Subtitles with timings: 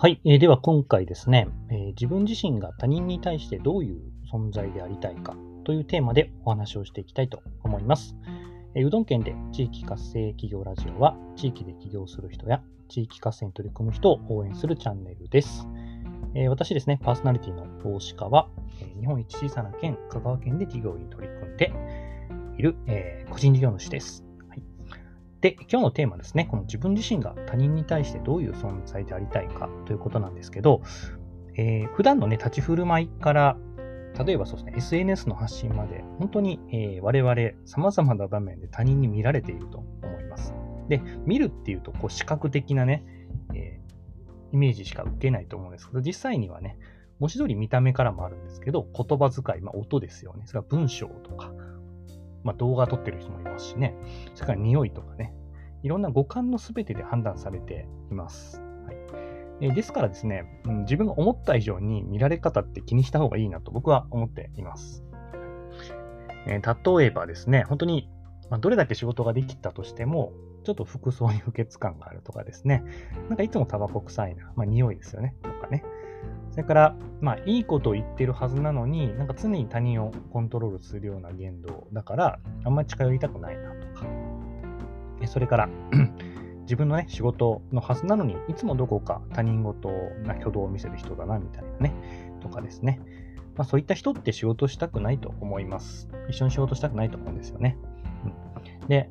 [0.00, 4.00] はい、えー、では今回ですね、えー、自分自身が他人に対してどういう
[4.32, 5.34] 存在でありたいか
[5.64, 8.14] というテーマでお話をしていきたいと思います。
[8.76, 15.66] えー、うどん県で地域活性企業ラジオは、地域で起業する人や地域活性に取り組む人を応援するチャンネルです。
[16.36, 18.48] え、私ですね、パーソナリティの大鹿は、
[18.80, 21.72] え、日本一小さな県、香川県で企業に取り組んで
[22.56, 24.27] いる、え、個人事業主です。
[25.40, 30.82] で、今日のテーマですね、この自分自身が他人に対してどういう存在でありたいかということなんですけど、
[31.56, 33.56] えー、普段のね、立ち振る舞いから、
[34.24, 37.34] 例えばそうですね、SNS の発信まで、本当に、えー、我々
[37.66, 40.54] 様々な場面で他人に見られていると思います。
[40.88, 43.04] で、見るっていうと、こう視覚的なね、
[43.54, 46.78] えー、イメージしか受けないと思うんですけど、実際にはね、
[47.20, 50.42] 文字通り見た目からもあるんですけど、言葉遣い、まあ、音ですよね。
[50.46, 51.52] それから文章とか、
[52.48, 53.94] まあ、動画撮ってる人もいますしね、
[54.34, 55.34] それから匂いとかね、
[55.82, 58.62] いろんな五感のすべてで判断されています。
[58.86, 58.96] はい。
[59.66, 65.04] えですからですね、うん、自分が思った以上に見られ方って気にした方がいいなと僕は思っています。
[66.46, 68.08] えー、例えばですね、本当に、
[68.48, 70.32] ま、どれだけ仕事ができたとしても、
[70.64, 72.82] ちょっと服装に不潔感があるとかですね、
[73.28, 75.84] なんかいつもタバコ臭いな、まあ匂いですよね、とかね、
[76.50, 84.06] それから、まあ、いいことを言ってるはずなのに、なんか常に他人をコントロールするような言動だから、あんまり近寄りたくないなとか。
[85.26, 85.68] それから
[86.62, 89.88] 自分のね、仕事のはずなのに、いつもどこか他人事
[90.24, 91.94] な挙動を見せる人だな、みたいなね、
[92.40, 93.00] とかですね。
[93.56, 96.08] まあ、そういった人って仕事したくないと思います。
[96.28, 97.76] 一緒に仕事したくないと思うんですよね。
[98.80, 99.10] うん、で、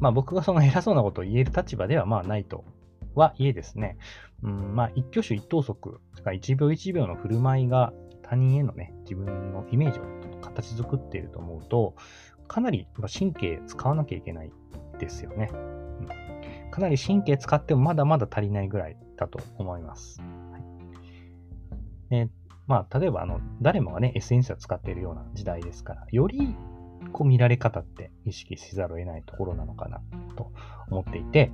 [0.00, 2.64] まあ僕がその偉そうなことを言える立場ではまあないと
[3.18, 3.98] はいえですね、
[4.42, 10.02] うん、まあ、一挙手一投足、それから一秒一秒の振る舞いが他人へのね、自分のイメージを
[10.40, 11.94] 形作っていると思うと、
[12.46, 14.52] かなり神経使わなきゃいけない
[14.98, 15.50] ですよね。
[15.52, 20.20] うん、かなり神経使ってもまだまだ足りないぐらいだと思います。
[20.20, 20.64] はい
[22.10, 22.30] で
[22.66, 26.54] まあ、例えばあの、誰もがね、SNS を使っているような時代ですから、より
[27.12, 30.00] こう見られ方って意識せざるを得ないところなのかな
[30.36, 30.52] と
[30.90, 31.52] 思っていて、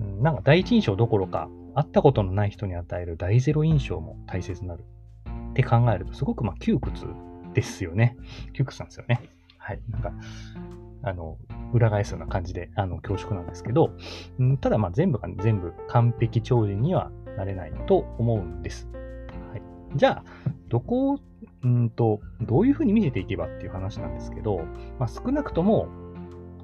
[0.00, 4.84] うん、なんか第一印象どころか、会ったことのない人に与える第ゼロ印象も大切になる
[5.50, 7.06] って考えると、すごくまあ窮屈
[7.54, 8.16] ですよね。
[8.52, 9.20] 窮屈なんですよね。
[9.58, 9.80] はい。
[9.88, 10.12] なんか、
[11.02, 11.38] あの、
[11.72, 13.92] 裏返すような感じで、あの、恐縮なんですけど、
[14.38, 18.88] うん、ただまあ全部が、全部完璧超人にはなれないと思うんです。
[19.50, 19.62] はい。
[19.96, 20.24] じゃあ、
[20.68, 21.18] どこを
[21.64, 24.60] うんと、どういうふうに見せていけばっていう話なんですけど、
[24.98, 25.88] まあ、少なくとも、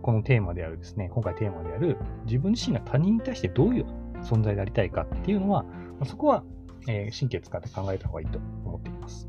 [0.02, 3.86] このテーマであるですね、今回テーマである、自分自身が他人に対してどういう
[4.22, 5.64] 存在でありたいかっていうのは、
[5.98, 6.44] ま、そこは、
[6.88, 9.28] え、神経使って考えた方がいいと思っています。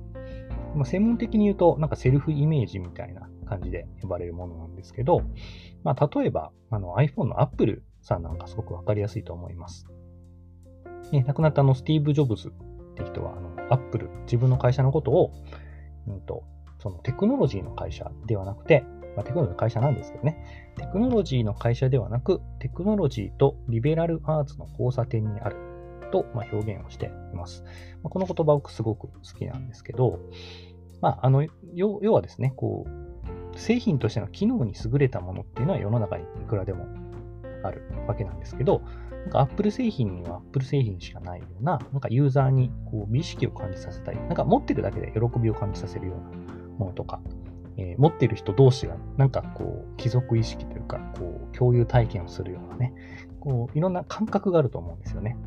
[0.76, 5.24] まあ、専門的に言うと、なんかセルフイメージみたいな感じで呼ばれるものなんですけど、
[5.84, 9.86] まあ、例えば、あの iPhone の Apple さんなんかすごくわかりやすいと思います。
[11.12, 12.54] ね、亡くなったあのスティーブ・ジョブズ
[12.92, 15.32] って人は、あの、アップル、自分の会社のことを、
[16.08, 16.44] うんと、
[16.80, 18.84] そのテクノロジーの会社ではなくて、
[19.16, 25.58] まあ、テクノロジーの会社なんですけどね、テクノロジーの会社ではなく、テクノロジーとリベラルアーツの交差点にある
[26.12, 27.64] と、まあ、表現をしています。
[28.04, 30.20] まあ、この言葉僕すごく好きなんですけど、
[31.02, 33.02] まあ、あの、要はですね、こう、
[33.60, 36.86] 製品としての機能に優れたものっていうのは世の中にいくらでも
[37.64, 38.82] あるわけなんですけど、
[39.24, 47.22] なんか Apple 製品には Apple 製品しかないような、なんかユーザーにこう美意識を感じさせたい、なんか持ってるだけで喜びを感じさせるようなものとか、
[47.78, 52.94] えー、持ってる人同士がなんかこう貴族意識というか、こう共有体験をするようなね、
[53.40, 55.38] こういろんな感覚があると思うんですよね。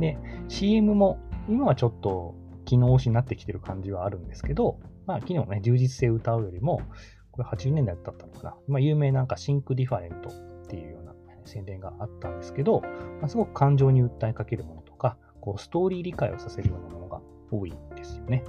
[0.00, 6.82] で、CM も今はちょっと機能推しになってきてる感じはあるんですけど、まあ、機能ね、充実性を謳うよりも、
[7.30, 8.56] これ80年代だったのかな。
[8.66, 10.30] まあ、有名なんか Think Different
[10.66, 12.82] っていうような宣伝があったんですけど、
[13.22, 18.42] ま、すごく感情に訴えかけるものとか、こうストーリー理解をさせるようなものが多いんですよね。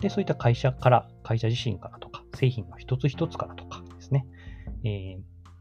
[0.00, 4.26] で、そういった会社から、会社自身からとか、製品の一つ一つからとかですね、
[4.84, 5.18] えー、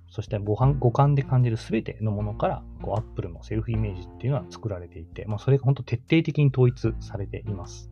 [0.10, 7.90] そして五五感で感じるすべてのものから、こう、アップルのセルフイメージっていうのは作られていて、まあ、それが本当徹底的に統一されています。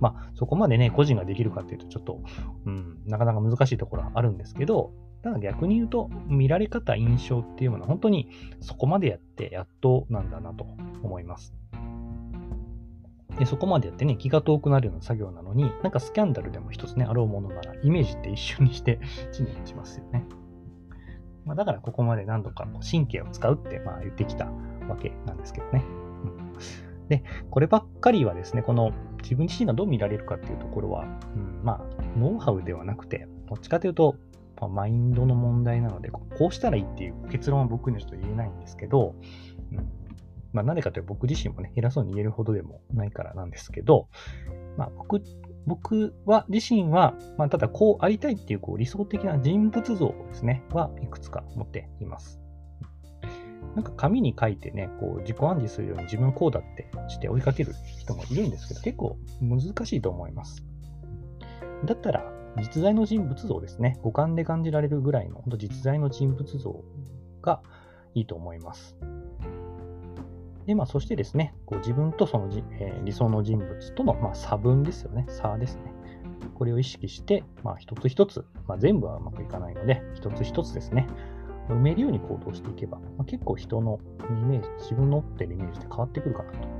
[0.00, 2.20] まあ、そこまでね、個人ができるかっていうと、ちょっと、
[2.66, 4.92] うん、なかなか難しいところはあるんですけど、
[5.22, 8.28] ただ逆に言うと、見られ方、印象っていうものは本当に
[8.60, 10.64] そこまでやってやっとなんだなと
[11.02, 11.54] 思います。
[13.38, 19.00] で、そこまでやってね、気が遠くなるような作業なのに、なんかスキャンダルでも一つね、あろうものなら、イメージって一瞬にして
[19.32, 20.24] 知念しますよね。
[21.44, 24.46] まあ、だからここまで何度か神経を使うってまあ言ってきた
[24.86, 25.82] わけなんですけどね。
[26.24, 28.92] うん、で、こればっかりはですね、この
[29.22, 34.16] 自分自身がどう見られるかっていうところは、うん、まあ、ノウハウではなくて、どっちかというと、
[34.60, 39.14] ま、マインドの問題なので、こうしたらいいっていう結論は僕にはちょっと言えないんですけど、
[39.72, 39.98] うん
[40.52, 44.08] まあ、なぜかというと僕自身もね、偉そうに言えるほどでもないからなんですけど、
[44.76, 45.22] まあ、僕、
[45.66, 52.40] 僕は、自身は、まあ、ただこうありたいっていうこう理想的な人物像ですね、はいくつか持っています。
[53.74, 60.64] なんか紙に書いてね、こう自己暗示するように自分こうだってして追いかける人もいるんですけど、結構難しいと思います。
[61.84, 62.24] だったら、
[62.60, 63.98] 実在の人物像ですね。
[64.02, 66.84] 五感で感じられるぐらいの、本当実在の人物像
[67.42, 67.62] が
[68.14, 68.96] いいと思います。
[70.66, 75.24] で、まあ、そしてですね、こう自分とそのじ、えー、理想の人物との、まあ、差分ですよね。
[75.28, 75.82] 差ですね。
[76.54, 81.06] これを意識して、まあ、一つ一つ、まあ、全部はうまくいかないので、一つ一つですね、
[81.68, 86.77] 埋めるように行動していけば、まあ、結構人のイメージ、自分の持ってるイメージって変わってくるかなと。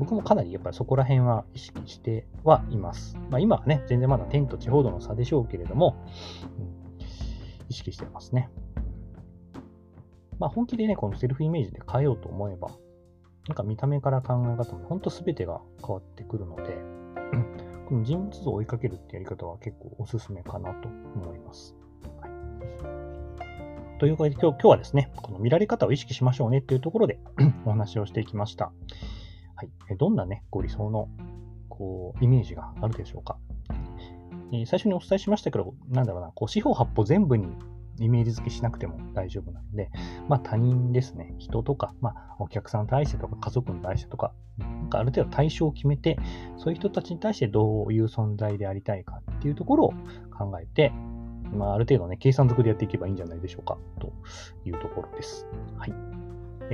[0.00, 3.18] 僕もかなりやっぱりそこら辺は意識してはいます。
[3.28, 6.02] まあ、今はね、全然まだ天と地ほどの差でしょうけれども、
[6.58, 7.04] うん、
[7.68, 8.48] 意識してますね。
[10.38, 12.70] まあ、本気でね、このセルフイメージで変えようと思えば、
[13.46, 16.78] なんか見た目から考え方も本当全てが変わってくるので、
[17.86, 21.76] この人物像を追いかけるってやり方は結構おすすめかなと思います。
[22.22, 22.28] は
[23.96, 27.18] い、ということで今日今日はですね、この見られ方を意識しましょうねっていうところで
[27.66, 28.72] お話をしていきました。
[29.60, 31.10] はい、どんなね、ご理想の
[31.68, 33.36] こうイメージがあるでしょうか？
[34.52, 37.46] えー、最初にお伝えしましたけど、なんだろうな、こう四方八方全部に
[37.98, 39.90] イメージ付けしなくても大丈夫なので、
[40.28, 46.16] まあ他人ですね、人とか、まあお客さんに対してとか家族に対してとか、なんかある程度対象を決めて、
[46.56, 49.90] そういう人たちに対してどういう存在でありたいかっていうところを
[50.38, 50.90] 考えて、
[51.52, 54.12] まあある程度ね、計算づくでやっていけばいいんじゃないでしょうか、と
[54.64, 55.46] いうところです。
[55.76, 55.92] はい。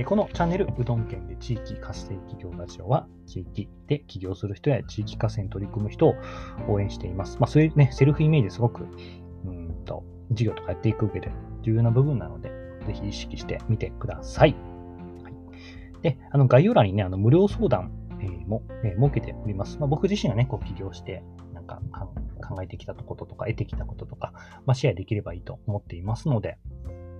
[0.05, 6.15] このチャンネル、うどん県で地域活性企業ラジオは、地域で起業する人や地域活性に取り組む人を
[6.69, 7.37] 応援しています。
[7.39, 8.85] まあそういうね、セルフイメージすごく、
[9.45, 11.31] うんと、事業とかやっていく上で
[11.63, 12.51] 重要な部分なので、
[12.85, 14.55] ぜひ意識してみてください。
[15.23, 15.33] はい、
[16.03, 17.91] で、あの概要欄にね、あの無料相談、
[18.21, 19.79] えー、も、えー、設けております。
[19.79, 21.23] まあ、僕自身がね、こう起業して、
[21.53, 21.81] なんか
[22.47, 24.31] 考えてきたこととか、得てきたこととか、
[24.65, 26.59] まあ、シェアできればいいと思っていますので、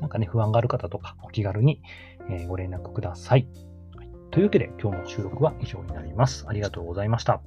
[0.01, 1.81] なんかね、不安がある方とか、お気軽に、
[2.29, 3.47] えー、ご連絡ください。
[3.95, 6.45] はい、というわけで、今日の収録は以上になります。
[6.47, 7.41] ありがとうございました。